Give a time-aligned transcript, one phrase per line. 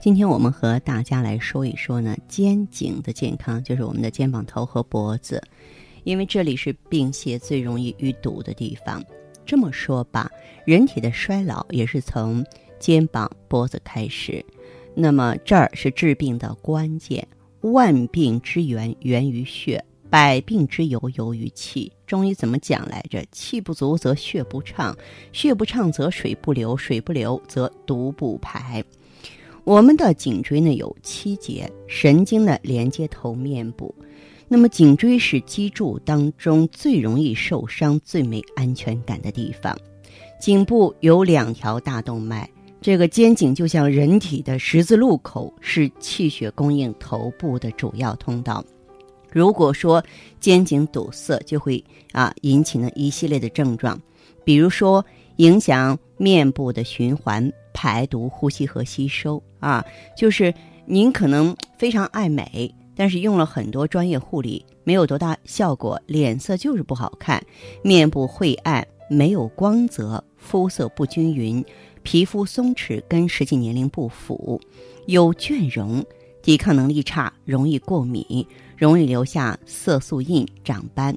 [0.00, 5.42] 今天我们和大家来说一说呢，肩颈的健康，就是我们的肩膀头和脖子，
[6.04, 9.04] 因为这里是病邪最容易淤堵的地方。
[9.44, 10.30] 这么说吧，
[10.64, 12.42] 人体的衰老也是从
[12.78, 14.42] 肩膀、脖子开始。
[14.94, 17.28] 那么这儿是治病的关键，
[17.60, 19.84] 万病之源源于血。
[20.08, 23.22] 百病之由由于气，中医怎么讲来着？
[23.30, 24.96] 气不足则血不畅，
[25.30, 28.82] 血不畅则水不流，水不流则毒不排。
[29.64, 33.94] 我们的颈椎呢有七节神经呢连接头面部，
[34.48, 39.76] 那么颈椎是脊柱当中最容易受伤、最没安全感的地方。
[40.40, 42.48] 颈部有两条大动脉，
[42.80, 48.64] 这个肩颈就像人体的十字路口，是气血供应头部的主要通道。
[49.30, 50.02] 如果说
[50.40, 54.00] 肩颈堵塞，就会啊引起呢一系列的症状，
[54.42, 55.04] 比如说
[55.36, 59.84] 影响面部的循环、排毒、呼吸和吸收啊。
[60.16, 60.52] 就是
[60.86, 67.42] 您可能非常爱美，但是用了很多专业护理，没有多大效果，脸色就是不好看，
[67.82, 71.64] 面部晦暗，没有光泽，肤色不均匀，
[72.02, 74.60] 皮肤松弛，跟实际年龄不符，
[75.06, 76.04] 有倦容。
[76.42, 78.24] 抵抗能力差，容易过敏，
[78.74, 81.14] 容易留下色素印、长斑。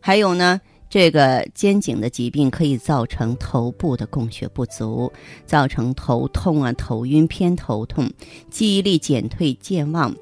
[0.00, 0.60] 还有呢，
[0.90, 5.10] 这个肩颈的疾病可以造成头部的供血不足，
[5.46, 8.10] 造成头痛啊、头晕、偏头痛，
[8.50, 10.14] 记忆力减退、健忘，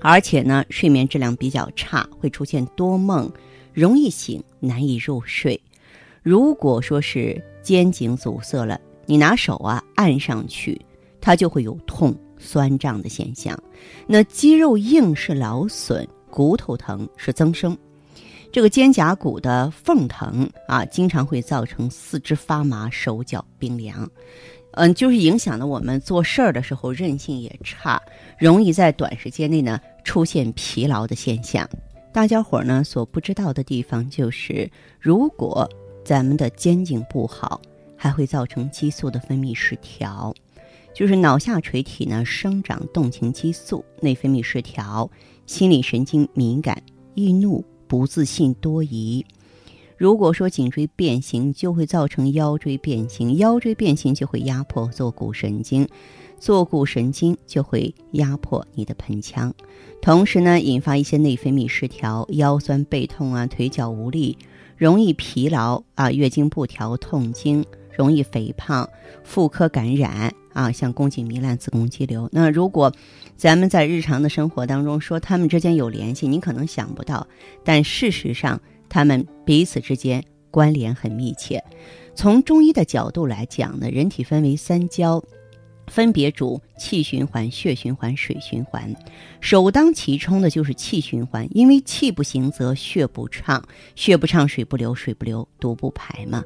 [0.00, 3.30] 而且呢，睡眠质量比较差，会出现多梦，
[3.74, 5.60] 容易醒，难以入睡。
[6.22, 10.80] 如果说是肩颈阻塞了，你拿手啊按上去，
[11.20, 12.18] 它就会有痛。
[12.40, 13.60] 酸胀的现象，
[14.06, 17.76] 那肌肉硬是劳损，骨头疼是增生，
[18.50, 24.10] 这个肩胛骨的缝疼啊，经常会造成四肢发麻、手脚冰凉，
[24.72, 28.00] 嗯，就是影响了我们做事儿的时候韧性也差，
[28.38, 31.68] 容易在短时间内呢出现疲劳的现象。
[32.10, 35.68] 大家伙儿呢所不知道的地方就是，如果
[36.02, 37.60] 咱们的肩颈不好，
[37.96, 40.34] 还会造成激素的分泌失调。
[40.94, 45.08] 就是脑下垂体呢生长动情激素内分泌失调，
[45.46, 46.82] 心理神经敏感、
[47.14, 49.24] 易怒、不自信、多疑。
[49.96, 55.88] 如果说颈椎变形，就会造成腰椎变形，腰椎变形就会压迫坐骨神经，
[56.38, 59.52] 坐骨神经就会压迫你的盆腔，
[60.00, 64.38] 同时呢引发一些内分泌失调，腰酸背痛啊，腿脚无力，
[64.76, 67.64] 容易疲劳啊，月经不调、痛经，
[67.98, 68.88] 容易肥胖、
[69.22, 70.32] 妇科感染。
[70.54, 72.28] 啊，像宫颈糜烂、子宫肌瘤。
[72.32, 72.92] 那如果
[73.36, 77.24] 咱们在日常的生活当中说他们之间有联系，你可能想不到，
[77.62, 81.62] 但事实上他们彼此之间关联很密切。
[82.12, 85.22] 从中医的角度来讲呢，人体分为三焦，
[85.86, 88.92] 分别主气循环、血循环、水循环。
[89.40, 93.62] 首当其冲的就是气循环，因为气不行则血不畅，
[93.94, 96.42] 血不畅水不流，水不流毒不排嘛。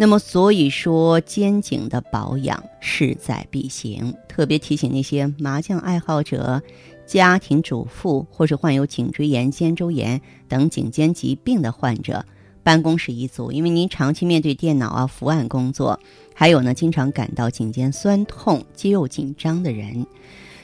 [0.00, 4.14] 那么，所以说肩颈的保养势在必行。
[4.28, 6.62] 特别提醒那些麻将爱好者、
[7.04, 12.24] 家庭主妇或是患有颈椎炎、肩周炎等颈肩疾病的患者，
[12.62, 15.98] 办公室一族，因为您长期面对电脑啊、伏案工作，
[16.32, 20.06] 还有呢，经常感到颈肩酸痛、肌肉紧张的人。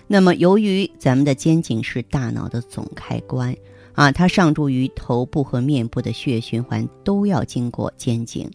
[0.07, 3.57] 那么，由于咱们的肩颈是大脑的总开关。
[3.95, 8.51] 啊，它上注于头部和面部的血液循环都要经过肩颈。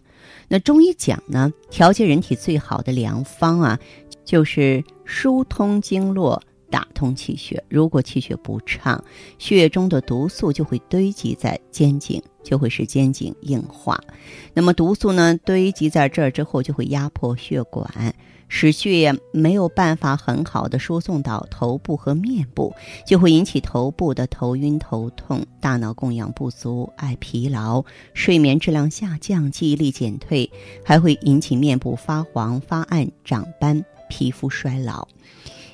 [0.48, 3.78] 那中医讲呢，调节人体最好的良方啊，
[4.24, 7.62] 就是疏通经络，打通气血。
[7.68, 9.02] 如果气血不畅，
[9.38, 14.00] 血液中的毒素就会堆积在肩颈，就会使肩颈硬化。
[14.54, 18.14] 那么毒素呢，堆积在这儿之后，就会压迫血管。
[18.52, 22.74] 使血液没有办法很好的输送到头部和面部，
[23.06, 30.50] 就会引起头部的头晕头痛、大脑供氧不足、爱疲劳、睡眠质量下降、记忆力减退，
[30.84, 35.06] 还会引起面部发黄、发暗、长斑、皮肤衰老。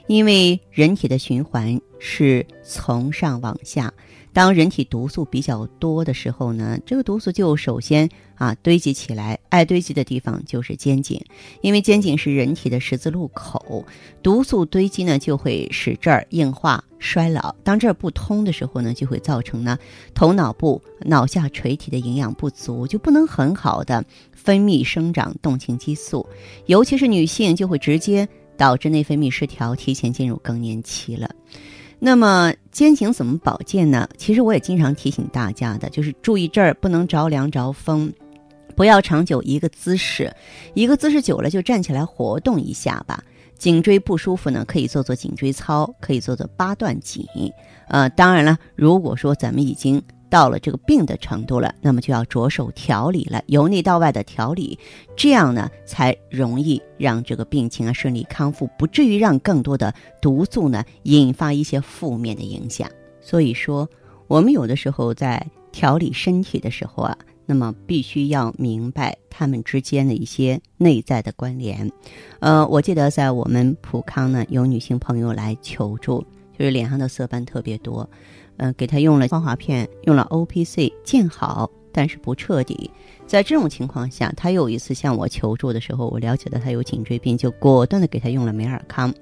[0.06, 3.92] 因为人体的循环是从上往下。
[4.32, 11.18] 当人体毒素比较多的时候呢，这个毒素就首先啊堆积起来，爱堆积的地方就是肩颈，
[11.62, 13.82] 因为肩颈是人体的十字路口，
[14.22, 17.54] 毒素堆积呢就会使这儿硬化衰老。
[17.64, 19.78] 当这儿不通的时候呢，就会造成呢
[20.14, 24.04] 头脑部、脑下垂体的营养不足，就不能很好的
[24.34, 26.26] 分泌生长动情激素，
[26.66, 31.30] 尤其是女性就会直接导致内分泌失调，提前进入更年期了。
[31.98, 34.08] 那么肩颈怎么保健呢？
[34.18, 38.12] 其实我也经常提醒大家的，就是注意这儿不能着凉着风，
[38.74, 40.30] 不要长久一个姿势，
[40.74, 43.22] 一个姿势久了就站起来活动一下吧。
[43.56, 47.24] 颈椎不舒服呢，可以做做颈椎操，可以做做八段锦。
[47.88, 54.78] 呃，当然了，如果说咱们已经到了这个病的程度了，那么就要着手调理了，由内到外的调理，
[55.16, 62.90] 这样呢才容易让这个病情啊顺利康复，不至于让更多的毒素呢引发一些负面的影响。
[63.20, 63.88] 所以说，
[64.26, 71.90] 我们有的时候在调理身体的时候啊，那么必须要明白他们之间的一些内在的关联。
[72.40, 76.24] 呃，我记得在我们普康呢，有女性朋友来求助，
[76.58, 78.08] 就是脸上的色斑特别多。
[78.58, 82.90] 嗯，给他用了芳华片，用了 O P C，见好，但是不彻底。
[83.26, 89.12] 在这种情况下，他又一次向我求助的时候，我了解到他有颈椎病，就果断的给他用了美尔康。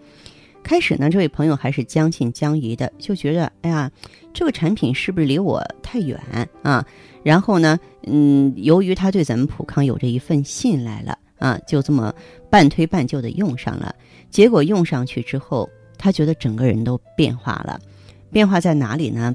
[0.63, 3.91] 开始呢，这位朋友还是将信将疑的，就觉得，哎呀，
[4.33, 6.19] 这个产品是不是离我太远
[6.63, 6.87] 啊？
[7.23, 12.15] 然后呢，嗯，由于他对咱们普康有着一份信赖了啊，就这么
[12.49, 13.95] 半推半就的用上了。
[14.31, 17.79] 结果用上去之后，他觉得整个人都变化了。
[18.35, 19.33] 变化在哪里呢？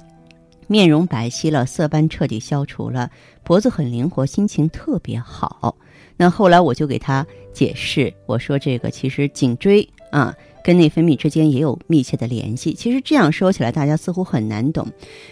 [0.67, 3.09] 面容白皙了，色斑彻底消除了，
[3.45, 5.77] 脖子很灵活，心情特别好。
[6.17, 12.73] 那后来我就给他解释，我说这个其实颈椎啊跟内分泌之间也有密切的联系。
[12.73, 14.85] 其实这样说起来，大家似乎很难懂。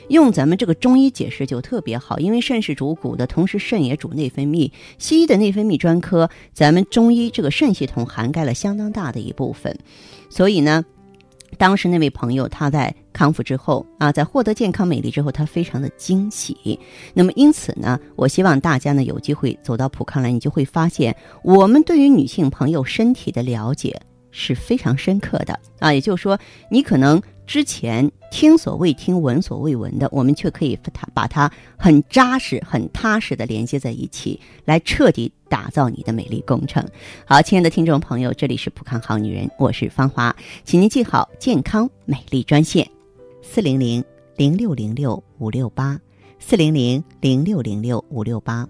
[0.08, 4.72] 用咱们这个中医解释就特别好，因为肾是主骨的，同时肾也主内分泌。
[4.98, 9.78] 西医的内分泌专科，咱们中医这个肾系统涵盖了相当大的一部分，
[10.30, 10.86] 所以呢。
[11.58, 16.80] 当时那位朋友他在康复之后啊，在获得健康美丽之后，他非常的惊喜。
[17.14, 24.00] 那么因此呢，我希望大家呢有机会走到普康来，你就会发现我们对于女性朋友身体的了解
[24.32, 25.92] 是非常深刻的啊。
[25.94, 26.40] 也就是说，
[26.70, 27.22] 你可能。
[27.48, 36.86] 之前听所未听、闻所未闻的，我们却可以它把它很扎实、很踏实的连接在一起，来彻底打造你的美丽工程。
[37.26, 40.36] 好，亲爱的听众朋友，这里是普康好女人，我是芳华，
[40.66, 42.86] 请您记好健康美丽专线：
[43.42, 44.04] 四零零
[44.36, 45.98] 零六零六五六八，
[46.40, 48.68] 四零零零六零六五六八。